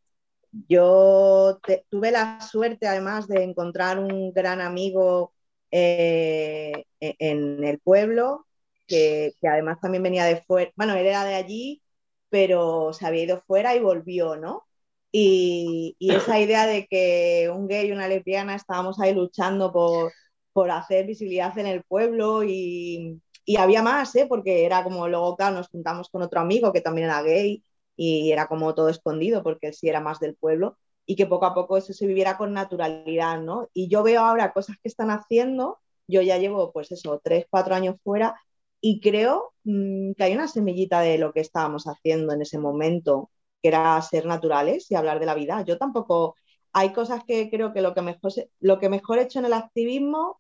[0.69, 5.33] yo tuve la suerte además de encontrar un gran amigo
[5.71, 8.45] eh, e, en el pueblo,
[8.87, 11.81] que, además también venía de fuera, bueno, él era de allí,
[12.29, 14.65] pero se había ido fuera y volvió, ¿no?
[15.11, 20.11] Y, esa idea de que un gay y una lesbiana estábamos ahí luchando por,
[20.53, 23.21] por hacer visibilidad en el pueblo y,
[23.57, 24.25] había más, ¿eh?
[24.27, 27.63] porque era como luego, claro, nos juntamos con otro amigo que también era gay
[27.95, 31.53] y era como todo escondido porque sí era más del pueblo y que poco a
[31.53, 33.69] poco eso se viviera con naturalidad, ¿no?
[33.73, 37.75] Y yo veo ahora cosas que están haciendo, yo ya llevo pues eso, tres, cuatro
[37.75, 38.36] años fuera
[38.82, 43.29] y creo mmm, que hay una semillita de lo que estábamos haciendo en ese momento,
[43.62, 45.62] que era ser naturales y hablar de la vida.
[45.63, 46.36] Yo tampoco,
[46.73, 49.53] hay cosas que creo que lo que mejor, lo que mejor he hecho en el
[49.53, 50.39] activismo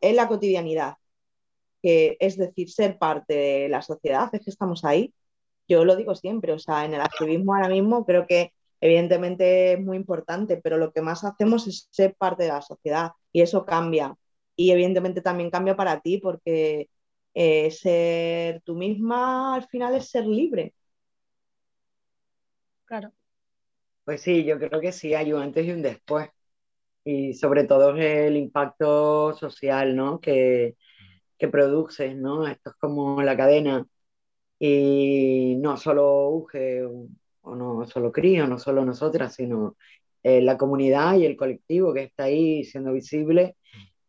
[0.00, 0.96] es la cotidianidad,
[1.82, 5.14] que es decir, ser parte de la sociedad, es que estamos ahí.
[5.70, 9.80] Yo lo digo siempre, o sea, en el activismo ahora mismo creo que evidentemente es
[9.80, 13.64] muy importante, pero lo que más hacemos es ser parte de la sociedad y eso
[13.66, 14.16] cambia.
[14.56, 16.90] Y evidentemente también cambia para ti porque
[17.34, 20.74] eh, ser tú misma al final es ser libre.
[22.84, 23.12] Claro.
[24.04, 26.28] Pues sí, yo creo que sí, hay un antes y un después.
[27.04, 30.20] Y sobre todo el impacto social, ¿no?
[30.20, 30.76] Que,
[31.38, 32.46] que produces, ¿no?
[32.46, 33.86] Esto es como la cadena.
[34.60, 36.84] Y no solo UGE
[37.42, 39.76] o no solo CRIO, no solo nosotras, sino
[40.22, 43.56] eh, la comunidad y el colectivo que está ahí siendo visible,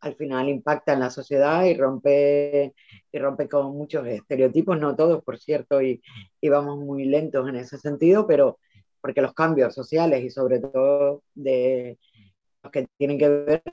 [0.02, 2.74] al final impacta en la sociedad y rompe,
[3.12, 6.02] y rompe con muchos estereotipos, no todos, por cierto, y,
[6.42, 8.60] y vamos muy lentos en ese sentido, pero
[9.00, 11.98] porque los cambios sociales y sobre todo de
[12.64, 13.64] los que tienen que ver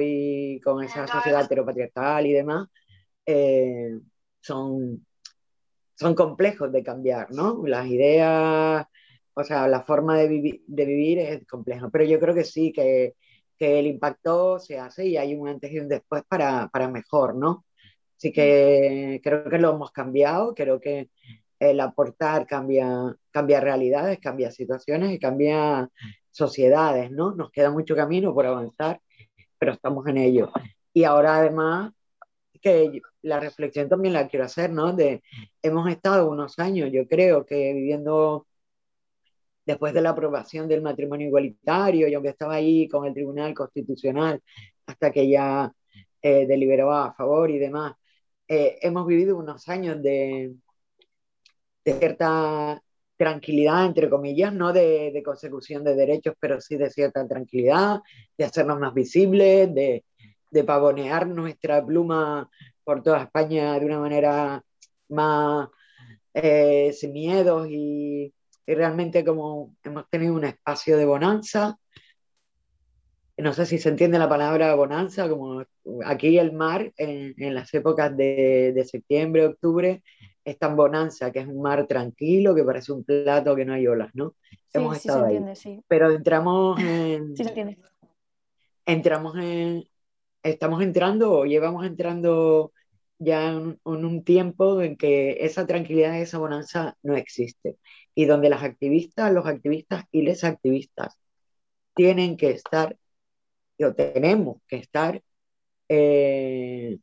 [0.00, 2.68] y con esa sociedad heteropatriarcal y demás,
[3.26, 3.98] eh,
[4.40, 5.06] son,
[6.02, 7.62] son complejos de cambiar, ¿no?
[7.66, 8.86] Las ideas,
[9.34, 12.72] o sea, la forma de, vivi de vivir es compleja, pero yo creo que sí,
[12.72, 13.14] que,
[13.58, 17.34] que, el impacto se hace y hay un antes y un después para, para mejor,
[17.36, 17.64] ¿no?
[18.16, 21.10] Así que creo que lo hemos cambiado, creo que
[21.58, 25.88] el aportar cambia, cambia realidades, cambia situaciones y cambia
[26.30, 27.34] sociedades, ¿no?
[27.34, 29.00] Nos queda mucho camino por avanzar,
[29.58, 30.50] pero estamos en ello.
[30.92, 31.92] Y ahora además
[32.62, 34.92] que la reflexión también la quiero hacer, ¿no?
[34.92, 35.22] De,
[35.62, 38.46] hemos estado unos años, yo creo que viviendo
[39.66, 44.40] después de la aprobación del matrimonio igualitario, yo que estaba ahí con el Tribunal Constitucional
[44.86, 45.72] hasta que ya
[46.22, 47.94] eh, deliberó a favor y demás,
[48.48, 50.54] eh, hemos vivido unos años de,
[51.84, 52.82] de cierta
[53.16, 58.00] tranquilidad, entre comillas, no de, de, consecución de derechos, pero sí de cierta tranquilidad,
[58.36, 60.04] de hacernos más visibles, de,
[60.52, 62.48] de pavonear nuestra pluma
[62.84, 64.62] por toda España de una manera
[65.08, 65.68] más
[66.34, 68.32] eh, sin miedos y,
[68.66, 71.78] y, realmente como hemos tenido un espacio de bonanza.
[73.38, 75.64] No sé si se entiende la palabra bonanza, como
[76.04, 80.02] aquí el mar en, en las épocas de, de, septiembre, octubre,
[80.44, 83.86] es tan bonanza, que es un mar tranquilo, que parece un plato que no hay
[83.86, 84.34] olas, ¿no?
[84.50, 85.56] Sí, hemos sí estado se entiende, ahí.
[85.56, 85.84] Sí.
[85.88, 87.36] Pero entramos en...
[87.36, 87.78] sí se entiende.
[88.84, 89.84] Entramos en,
[90.42, 92.72] estamos entrando o llevamos entrando
[93.18, 97.78] ya en, un tiempo en que esa tranquilidad, esa bonanza no existe.
[98.14, 101.16] Y donde las activistas, los activistas y les activistas
[101.94, 102.96] tienen que estar,
[103.80, 105.22] o tenemos que estar
[105.88, 106.98] eh,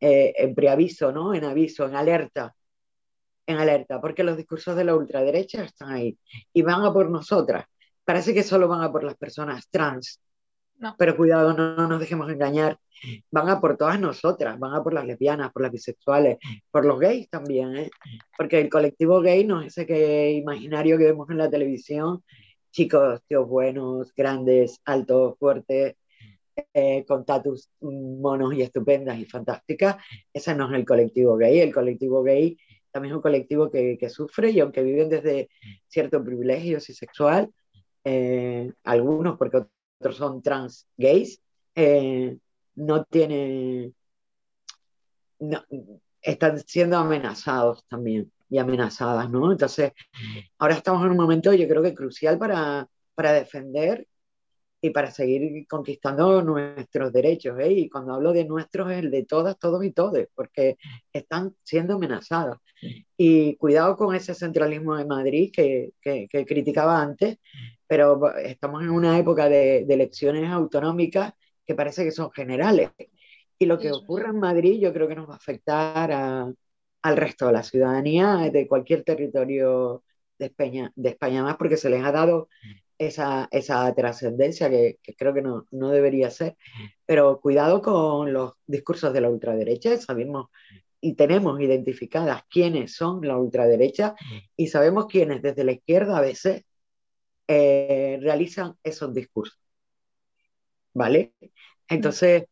[0.00, 1.34] eh, en preaviso, ¿no?
[1.34, 2.54] En aviso, en alerta,
[3.46, 6.18] en alerta, porque los discursos de la ultraderecha están ahí
[6.52, 7.66] y van a por nosotras.
[8.04, 10.20] Parece que solo van a por las personas trans,
[10.82, 10.94] no.
[10.98, 12.78] Pero cuidado, no, no, nos dejemos engañar.
[13.30, 16.38] Van a por todas nosotras, van a por las lesbianas, por las bisexuales,
[16.70, 17.90] por los gays también, ¿eh?
[18.36, 22.22] Porque el colectivo gay no es ese que imaginario que vemos en la televisión,
[22.70, 25.96] chicos, tíos buenos, grandes, altos, fuertes,
[26.74, 29.96] eh, con tatus monos y estupendas y fantásticas.
[30.32, 31.60] Ese no es el colectivo gay.
[31.60, 32.56] El colectivo gay
[32.90, 35.48] también es un colectivo que, que sufre y aunque viven desde
[35.88, 37.50] cierto privilegio y sexual,
[38.04, 39.64] eh, algunos, porque
[40.02, 41.40] otros son trans gays,
[41.76, 42.36] eh,
[42.74, 43.92] no tiene,
[45.38, 45.64] no,
[46.20, 49.52] están siendo amenazados también y amenazadas, ¿no?
[49.52, 49.92] Entonces,
[50.58, 54.08] ahora estamos en un momento, yo creo que crucial para, para defender
[54.84, 57.58] y para seguir conquistando nuestros derechos.
[57.60, 57.70] ¿eh?
[57.72, 60.76] Y cuando hablo de nuestros es el de todas, todos y todes, porque
[61.12, 62.58] están siendo amenazados.
[63.16, 67.38] Y cuidado con ese centralismo de Madrid que, que, que criticaba antes,
[67.86, 71.32] pero estamos en una época de, de, elecciones autonómicas
[71.64, 72.90] que parece que son generales.
[73.56, 76.52] Y lo que ocurre en Madrid yo creo que nos va a afectar a,
[77.02, 80.02] al resto de la ciudadanía de cualquier territorio
[80.40, 82.48] de España, de España más, porque se les ha dado
[83.06, 86.56] esa, esa trascendencia que, que, creo que no, no, debería ser.
[87.06, 90.48] Pero cuidado con los discursos de la ultraderecha, sabemos
[91.00, 94.14] y tenemos identificadas quiénes son la ultraderecha
[94.56, 96.64] y sabemos quiénes desde la izquierda a veces
[97.48, 99.58] eh, realizan esos discursos.
[100.94, 101.32] ¿Vale?
[101.88, 102.44] Entonces,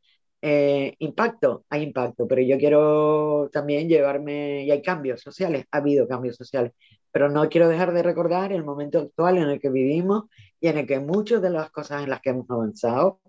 [0.42, 6.08] Eh, impacto, hay impacto, pero yo quiero también llevarme, y hay cambios sociales, ha habido
[6.08, 6.72] cambios sociales,
[7.12, 10.24] pero no quiero dejar de recordar el momento actual en el que vivimos
[10.60, 13.20] y en el que muchas de las cosas en las que hemos avanzado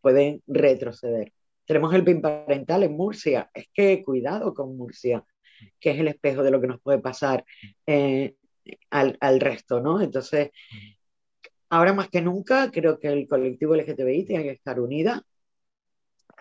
[0.00, 1.32] pueden retroceder.
[1.66, 5.24] Tenemos el PIN parental en Murcia, es que cuidado con Murcia,
[5.78, 7.44] que es el espejo de lo que nos puede pasar
[7.86, 8.36] eh,
[8.90, 10.00] al, al resto, ¿no?
[10.00, 10.50] Entonces,
[11.68, 15.22] ahora más que nunca, creo que el colectivo LGTBI tiene que estar unida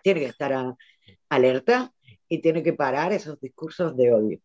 [0.07, 0.75] tiene que estar
[1.29, 1.93] alerta
[2.29, 4.39] y tiene que parar esos discursos de odio,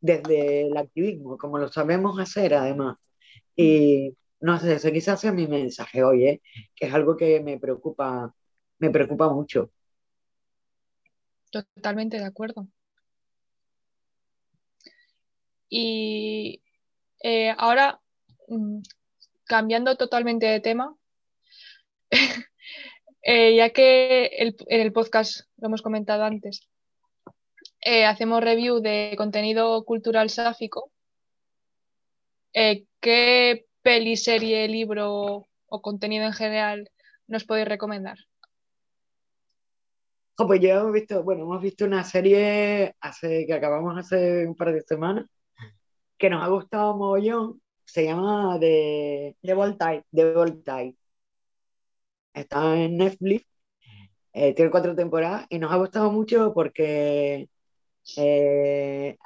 [0.00, 2.96] desde el activismo, como lo sabemos hacer además.
[3.54, 6.42] Y no sé, ese quizás sea mi mensaje hoy, ¿eh?
[6.74, 8.34] que es algo que me preocupa,
[8.78, 9.70] me preocupa mucho.
[11.50, 12.68] Totalmente de acuerdo.
[15.68, 16.62] Y
[17.22, 18.00] eh, ahora,
[18.48, 18.80] mm,
[19.44, 20.94] cambiando totalmente de tema,
[23.28, 26.68] Eh, ya que en el podcast lo hemos comentado antes,
[27.88, 30.90] eh, hacemos review de contenido cultural sáfico,
[32.52, 36.90] eh, ¿qué peli, serie, libro o contenido en general
[37.28, 38.18] nos podéis recomendar?
[40.36, 44.56] Oh, pues ya hemos visto, bueno, hemos visto una serie hace, que acabamos hace un
[44.56, 45.26] par de semanas
[46.18, 47.62] que nos ha gustado mogollón.
[47.84, 50.04] Se llama The, The Voltaire.
[50.10, 50.96] The Voltaire
[52.34, 53.46] está en Netflix,
[54.32, 57.48] eh, tiene cuatro temporadas y nos ha gustado mucho porque
[58.16, 59.16] eh,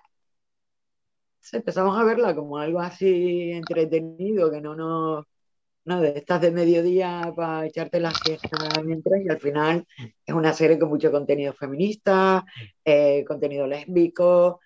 [1.53, 5.25] empezamos a verla como algo así entretenido, que no nos...
[5.83, 9.87] No, de estas de mediodía para echarte la siesta mientras y al final
[10.27, 12.45] es una serie con mucho contenido feminista,
[12.85, 14.61] eh, contenido lésbico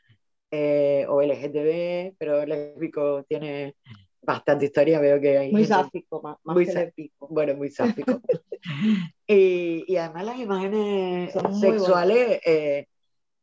[0.51, 3.77] o LGTB, pero lésbico tiene
[4.25, 5.53] bastante historia, veo que hay.
[5.53, 7.29] Muy sáfico, más, muy sáfico.
[7.31, 8.21] Bueno, muy sáfico.
[9.27, 12.87] y, y, además las imágenes sexuales eh,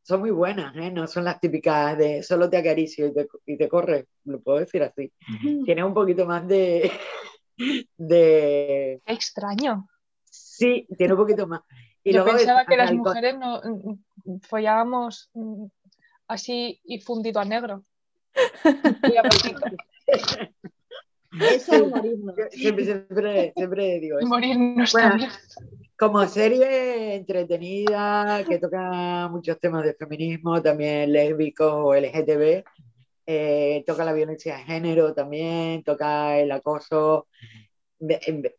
[0.03, 0.91] son muy buenas, ¿eh?
[0.91, 4.59] no son las típicas de solo te acaricio y te, y te corre, lo puedo
[4.59, 5.11] decir así.
[5.65, 6.91] Tiene un poquito más de.
[7.97, 9.01] de...
[9.05, 9.87] Extraño.
[10.23, 11.61] Sí, tiene un poquito más.
[12.03, 15.65] Y Yo pensaba que las mujeres no mm, follábamos mm,
[16.27, 17.83] así y fundido a negro.
[21.39, 22.35] Eso es morirnos.
[22.51, 24.27] Siempre, siempre, siempre digo eso.
[24.27, 24.93] Morirnos
[25.97, 32.63] Como serie entretenida que toca muchos temas de feminismo, también lésbicos o LGTB,
[33.27, 37.27] eh, toca la violencia de género también, toca el acoso.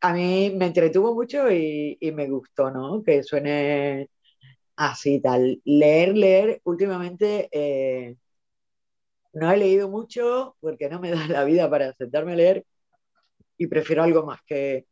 [0.00, 3.02] A mí me entretuvo mucho y, y me gustó, ¿no?
[3.02, 4.08] Que suene
[4.76, 5.60] así tal.
[5.64, 8.16] Leer, leer, últimamente eh,
[9.32, 12.66] no he leído mucho porque no me da la vida para sentarme a leer
[13.56, 14.86] y prefiero algo más que,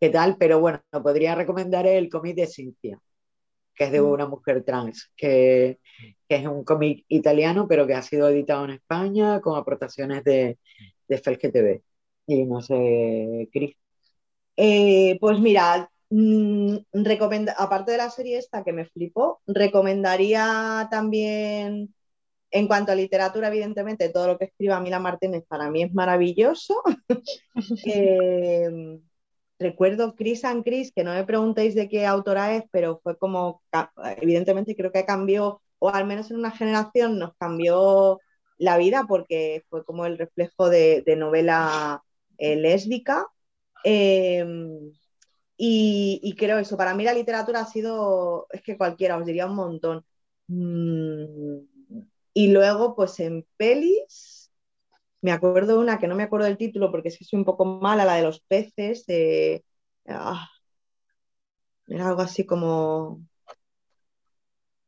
[0.00, 3.00] que tal, pero bueno, podría recomendar el cómic de Cintia,
[3.74, 4.06] que es de mm.
[4.06, 5.80] una mujer trans, que,
[6.28, 10.58] que es un cómic italiano, pero que ha sido editado en España con aportaciones de,
[11.08, 11.82] de Felge TV.
[12.26, 13.74] Y no sé, Cris.
[14.56, 16.76] Eh, pues mira, mm,
[17.56, 21.94] aparte de la serie esta que me flipó, recomendaría también
[22.50, 26.82] en cuanto a literatura, evidentemente, todo lo que escriba Mila Martínez para mí es maravilloso.
[27.84, 29.00] Eh,
[29.58, 33.62] recuerdo Chris and Chris, que no me preguntéis de qué autora es, pero fue como,
[34.20, 38.20] evidentemente creo que cambió, o al menos en una generación nos cambió
[38.58, 42.02] la vida porque fue como el reflejo de, novela
[42.38, 43.26] eh, lésbica.
[43.84, 44.92] Em,
[45.56, 49.56] y, creo eso, para mí la literatura ha sido, es que cualquiera, os diría un
[49.56, 50.04] montón.
[50.46, 51.77] Mm,
[52.38, 54.52] y luego, pues en pelis,
[55.22, 57.44] me acuerdo de una que no me acuerdo del título porque es que soy un
[57.44, 59.04] poco mala, la de los peces.
[60.06, 60.48] Ah,
[61.88, 63.20] era algo así como.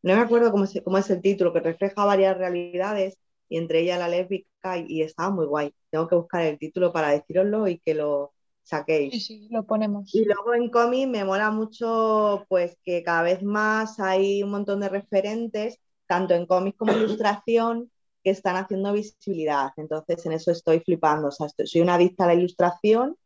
[0.02, 3.80] No me acuerdo cómo es, cómo es, el título, que refleja varias realidades y entre
[3.80, 5.74] ellas la lésbica y, estaba muy guay.
[5.90, 9.12] Tengo que buscar el título para deciroslo y que lo saquéis.
[9.12, 10.14] Sí, sí, lo ponemos.
[10.14, 14.78] Y luego en cómic me mola mucho pues que cada vez más hay un montón
[14.78, 15.80] de referentes
[16.10, 17.88] tanto en cómics como ilustración,
[18.24, 19.70] que están haciendo visibilidad.
[19.76, 21.28] Entonces, en eso estoy flipando.
[21.28, 23.16] O sea, soy una adicta a la ilustración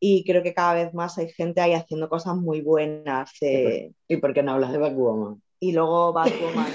[0.00, 3.30] y creo que cada vez más hay gente ahí haciendo cosas muy buenas.
[3.40, 3.92] Eh.
[4.08, 5.40] ¿Y por qué no hablas de Batwoman?
[5.60, 6.66] Y luego Batwoman.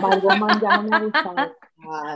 [0.00, 1.56] Batwoman ya no me gusta.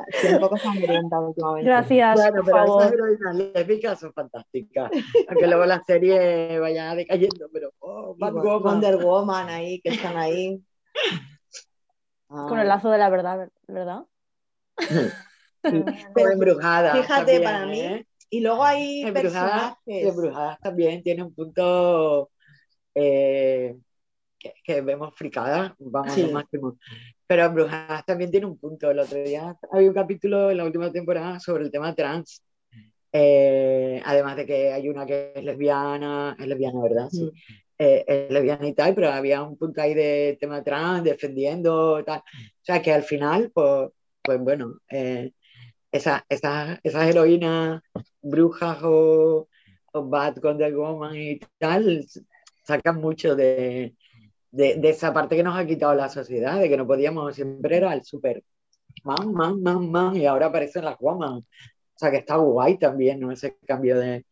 [0.07, 1.69] Estoy un poco sangrienta últimamente.
[1.69, 2.15] Gracias.
[2.15, 4.91] Bueno, pero esas heroínas lésbicas son fantásticas.
[5.29, 8.63] Aunque luego la serie vaya decayendo, pero oh, Batwoman.
[8.63, 10.63] Wonder Woman ahí, que están ahí.
[12.29, 14.05] Con el lazo de la verdad, ¿verdad?
[15.63, 16.95] Pero embrujada.
[16.95, 17.81] Fíjate, para mí.
[17.81, 18.07] ¿eh?
[18.31, 20.09] Y luego hay embrujadas, personajes.
[20.09, 22.31] Embrujadas también tiene un punto
[22.95, 23.77] eh,
[24.65, 26.77] que, vemos fricadas, vamos al máximo.
[27.27, 28.91] Pero Brujas también tiene un punto.
[28.91, 32.43] El otro día había un capítulo en la última temporada sobre el tema trans.
[33.13, 37.09] Eh, además de que hay una que es lesbiana, es lesbiana, ¿verdad?
[37.11, 37.31] Sí.
[37.79, 42.21] Eh, es lesbiana y tal, pero había un punto ahí de tema trans, defendiendo, tal.
[42.21, 43.91] O sea que al final, pues,
[44.23, 45.33] pues bueno, eh,
[45.91, 47.83] esa, esa, esas heroínas
[48.23, 49.49] brujas o,
[49.93, 52.07] o Bad Wonder Woman y tal,
[52.65, 53.95] sacan mucho de,
[54.53, 57.93] de, esa parte que nos ha quitado la sociedad, de que no podíamos, siempre era
[57.95, 58.43] el super
[59.05, 61.39] man, man, man, man, y ahora aparecen las woman.
[61.39, 63.31] O sea que está guay también, ¿no?
[63.33, 64.25] Ese cambio de,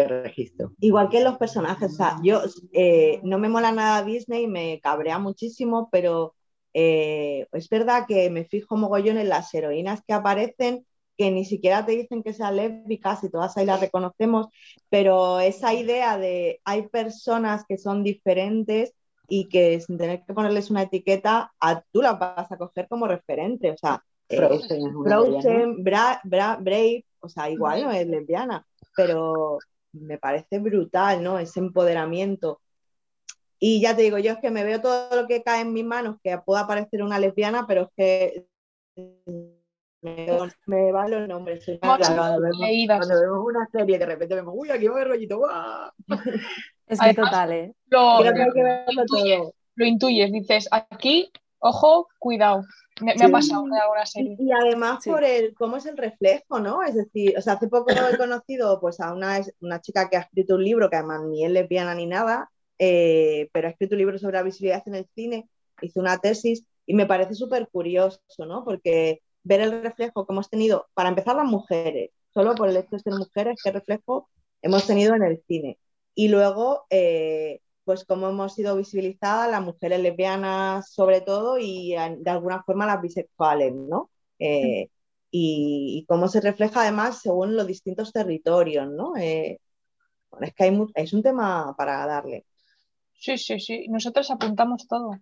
[0.00, 0.72] de registro.
[0.80, 2.42] Igual que los personajes, o sea, yo
[2.72, 6.34] eh, no me mola nada Disney, me cabrea muchísimo, pero
[6.74, 10.84] eh, es verdad que me fijo mogollón en las heroínas que aparecen
[11.16, 14.48] que ni siquiera te dicen que sean lésbicas y todas ahí las reconocemos,
[14.90, 18.92] pero esa idea de hay personas que son diferentes
[19.28, 23.08] y que sin tener que ponerles una etiqueta, a, tú la vas a coger como
[23.08, 29.58] referente, o sea, Frozen, Brave, o sea, igual no es lesbiana, pero
[30.00, 31.38] me parece brutal, ¿no?
[31.38, 32.60] Ese empoderamiento.
[33.58, 35.84] Y ya te digo, yo es que me veo todo lo que cae en mis
[35.84, 38.46] manos, que pueda parecer una lesbiana, pero es que
[40.66, 41.64] me, van los nombres.
[41.80, 45.42] cuando, vemos, una serie, de repente vemos, uy, aquí va el rollito,
[46.86, 47.74] Es que total, ¿eh?
[47.86, 52.64] Lo, lo, intuyes, dices, aquí, ojo, cuidado.
[53.00, 54.36] Me, ha pasado en alguna serie.
[54.38, 56.82] Y, además por el cómo es el reflejo, ¿no?
[56.82, 60.20] Es decir, o sea, hace poco he conocido pues a una, una chica que ha
[60.20, 63.98] escrito un libro que además ni es lesbiana ni nada, eh, pero ha escrito un
[63.98, 65.48] libro sobre la visibilidad en el cine,
[65.82, 68.64] hizo una tesis y me parece súper curioso, ¿no?
[68.64, 72.96] Porque ver el reflejo que hemos tenido, para empezar las mujeres, solo por el hecho
[72.96, 74.28] de ser mujeres, qué reflejo
[74.62, 75.78] hemos tenido en el cine.
[76.14, 82.30] Y luego, eh, pues cómo hemos sido visibilizadas las mujeres lesbianas sobre todo y de
[82.30, 84.10] alguna forma las bisexuales, ¿no?
[84.40, 84.90] Eh,
[85.30, 89.16] y, cómo se refleja además según los distintos territorios, ¿no?
[89.16, 89.60] Eh,
[90.40, 92.44] es que hay, es un tema para darle.
[93.14, 93.86] Sí, sí, sí.
[93.88, 95.12] Nosotros apuntamos todo.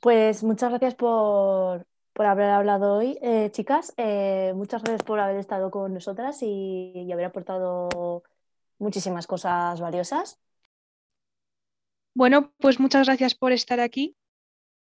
[0.00, 3.94] Pues muchas gracias por, por haber hablado hoy, eh, chicas.
[3.96, 8.22] Eh, muchas gracias por haber estado con nosotras y, haber aportado
[8.78, 10.43] muchísimas cosas valiosas.
[12.14, 14.16] Bueno, pues muchas gracias por estar aquí.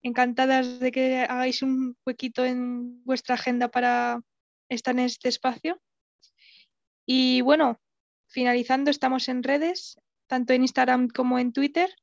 [0.03, 4.21] Encantadas de que hagáis un huequito en vuestra agenda para
[4.69, 5.81] estar en este espacio.
[7.07, 7.81] Y bueno,
[8.29, 11.95] finalizando, estamos en redes, tanto en Instagram como en Twitter.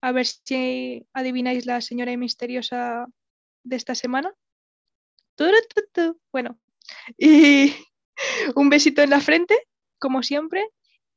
[0.00, 3.06] A ver si adivináis la señora misteriosa
[3.64, 4.32] de esta semana.
[6.32, 6.60] Bueno,
[7.16, 7.74] y
[8.54, 9.56] un besito en la frente,
[9.98, 10.68] como siempre,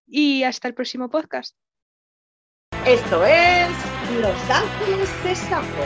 [0.08, 1.56] y hasta el próximo podcast.
[2.86, 3.70] Esto es
[4.20, 5.86] Los Ángeles de Sapo.